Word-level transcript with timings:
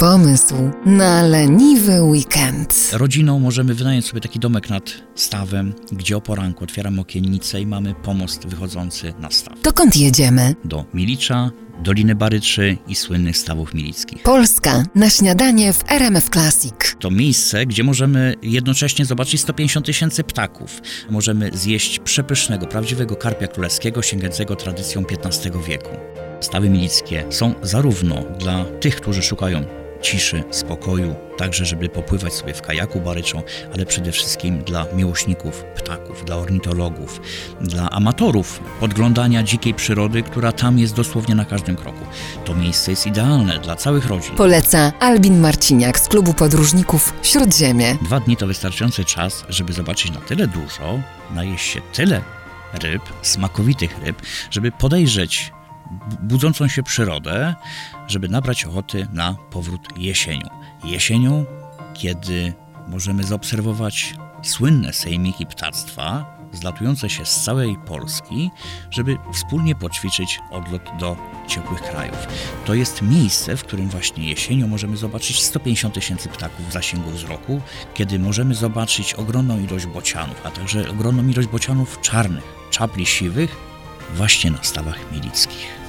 Pomysł 0.00 0.54
na 0.86 1.22
leniwy 1.22 2.02
weekend. 2.02 2.90
Rodziną 2.92 3.38
możemy 3.38 3.74
wynająć 3.74 4.06
sobie 4.06 4.20
taki 4.20 4.38
domek 4.38 4.70
nad 4.70 4.92
stawem, 5.14 5.74
gdzie 5.92 6.16
o 6.16 6.20
poranku 6.20 6.64
otwieramy 6.64 7.00
okiennicę 7.00 7.60
i 7.60 7.66
mamy 7.66 7.94
pomost 7.94 8.46
wychodzący 8.46 9.14
na 9.18 9.30
staw. 9.30 9.62
Dokąd 9.62 9.96
jedziemy? 9.96 10.54
Do 10.64 10.84
Milicza, 10.94 11.50
Doliny 11.82 12.14
Baryczy 12.14 12.76
i 12.88 12.94
słynnych 12.94 13.36
stawów 13.36 13.74
milickich. 13.74 14.22
Polska 14.22 14.84
na 14.94 15.10
śniadanie 15.10 15.72
w 15.72 15.84
RMF 15.90 16.30
Classic. 16.30 16.74
To 16.98 17.10
miejsce, 17.10 17.66
gdzie 17.66 17.84
możemy 17.84 18.34
jednocześnie 18.42 19.04
zobaczyć 19.04 19.40
150 19.40 19.86
tysięcy 19.86 20.24
ptaków. 20.24 20.82
Możemy 21.10 21.50
zjeść 21.54 21.98
przepysznego, 21.98 22.66
prawdziwego 22.66 23.16
karpia 23.16 23.46
królewskiego, 23.46 24.02
sięgającego 24.02 24.56
tradycją 24.56 25.04
XV 25.24 25.50
wieku. 25.66 25.96
Stawy 26.40 26.70
milickie 26.70 27.24
są 27.30 27.54
zarówno 27.62 28.22
dla 28.38 28.64
tych, 28.64 28.96
którzy 28.96 29.22
szukają 29.22 29.79
ciszy, 30.02 30.44
spokoju, 30.50 31.14
także 31.36 31.64
żeby 31.64 31.88
popływać 31.88 32.32
sobie 32.32 32.54
w 32.54 32.62
kajaku 32.62 33.00
baryczą, 33.00 33.42
ale 33.74 33.86
przede 33.86 34.12
wszystkim 34.12 34.62
dla 34.64 34.86
miłośników 34.94 35.64
ptaków, 35.64 36.24
dla 36.24 36.36
ornitologów, 36.36 37.20
dla 37.60 37.90
amatorów 37.90 38.60
podglądania 38.80 39.42
dzikiej 39.42 39.74
przyrody, 39.74 40.22
która 40.22 40.52
tam 40.52 40.78
jest 40.78 40.94
dosłownie 40.94 41.34
na 41.34 41.44
każdym 41.44 41.76
kroku. 41.76 42.04
To 42.44 42.54
miejsce 42.54 42.90
jest 42.90 43.06
idealne 43.06 43.58
dla 43.58 43.76
całych 43.76 44.06
rodzin. 44.06 44.36
Poleca 44.36 44.92
Albin 45.00 45.40
Marciniak 45.40 46.00
z 46.00 46.08
klubu 46.08 46.34
podróżników 46.34 47.12
Śródziemie. 47.22 47.96
Dwa 48.02 48.20
dni 48.20 48.36
to 48.36 48.46
wystarczający 48.46 49.04
czas, 49.04 49.44
żeby 49.48 49.72
zobaczyć 49.72 50.12
na 50.12 50.20
tyle 50.20 50.46
dużo, 50.46 51.00
najeść 51.34 51.66
się 51.66 51.80
tyle 51.92 52.20
ryb, 52.82 53.02
smakowitych 53.22 53.98
ryb, 54.04 54.22
żeby 54.50 54.72
podejrzeć 54.72 55.52
budzącą 56.22 56.68
się 56.68 56.82
przyrodę, 56.82 57.54
żeby 58.06 58.28
nabrać 58.28 58.64
ochoty 58.64 59.06
na 59.12 59.34
powrót 59.50 59.88
jesienią. 59.96 60.48
Jesienią, 60.84 61.44
kiedy 61.94 62.52
możemy 62.88 63.24
zaobserwować 63.24 64.14
słynne 64.42 64.92
sejmiki 64.92 65.46
ptactwa, 65.46 66.40
zlatujące 66.52 67.10
się 67.10 67.24
z 67.24 67.40
całej 67.40 67.76
Polski, 67.86 68.50
żeby 68.90 69.16
wspólnie 69.32 69.74
poćwiczyć 69.74 70.40
odlot 70.50 70.82
do 70.98 71.16
ciepłych 71.48 71.82
krajów. 71.82 72.26
To 72.66 72.74
jest 72.74 73.02
miejsce, 73.02 73.56
w 73.56 73.64
którym 73.64 73.88
właśnie 73.88 74.28
jesienią 74.28 74.68
możemy 74.68 74.96
zobaczyć 74.96 75.42
150 75.42 75.94
tysięcy 75.94 76.28
ptaków 76.28 76.68
w 76.68 76.72
zasięgu 76.72 77.10
wzroku, 77.10 77.60
kiedy 77.94 78.18
możemy 78.18 78.54
zobaczyć 78.54 79.14
ogromną 79.14 79.58
ilość 79.58 79.86
bocianów, 79.86 80.40
a 80.44 80.50
także 80.50 80.90
ogromną 80.90 81.28
ilość 81.28 81.48
bocianów 81.48 82.00
czarnych, 82.00 82.44
czapli 82.70 83.06
siwych, 83.06 83.56
właśnie 84.14 84.50
na 84.50 84.62
stawach 84.62 85.12
milickich. 85.12 85.79